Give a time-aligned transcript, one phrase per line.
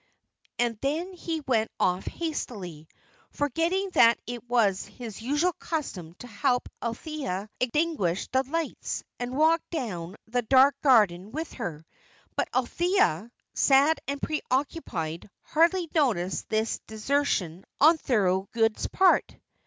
[0.57, 2.87] And then he went off hastily,
[3.29, 9.37] forgetting that it was his usual custom to help Althea extinguish the lights, and to
[9.37, 11.85] walk down the dark garden with her;
[12.35, 19.35] but Althea, sad and pre occupied, hardly noticed this desertion on Thorold's part.